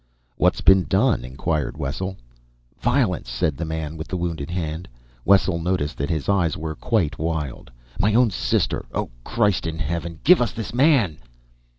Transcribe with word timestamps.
"What's 0.35 0.61
been 0.61 0.85
done?" 0.85 1.23
inquired 1.23 1.77
Wessel. 1.77 2.17
"Violence!" 2.79 3.29
said 3.29 3.55
the 3.55 3.65
man 3.65 3.97
with 3.97 4.07
the 4.07 4.17
wounded 4.17 4.49
hand. 4.49 4.87
Wessel 5.25 5.59
noticed 5.59 5.95
that 5.99 6.09
his 6.09 6.27
eyes 6.27 6.57
were 6.57 6.73
quite 6.73 7.19
wild. 7.19 7.69
"My 7.99 8.15
own 8.15 8.31
sister. 8.31 8.87
Oh, 8.95 9.11
Christ 9.23 9.67
in 9.67 9.77
heaven, 9.77 10.17
give 10.23 10.41
us 10.41 10.53
this 10.53 10.73
man!" 10.73 11.19